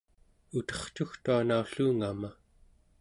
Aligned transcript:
utercugtua 0.59 1.37
naulluungama 1.47 2.29